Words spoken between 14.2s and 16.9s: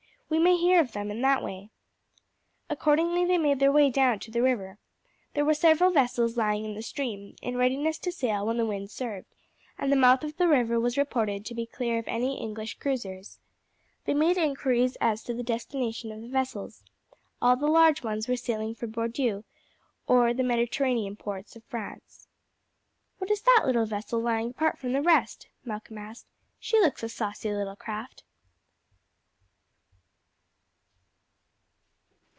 inquiries as to the destination of the vessels.